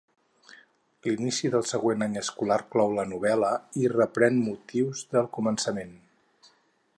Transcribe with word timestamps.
L'inici 1.07 1.51
del 1.55 1.67
següent 1.71 2.05
any 2.05 2.17
escolar 2.21 2.57
clou 2.75 2.95
la 3.01 3.05
novel·la 3.11 3.51
i 3.83 3.93
reprèn 3.93 4.41
motius 4.47 5.05
del 5.13 5.29
començament. 5.39 5.95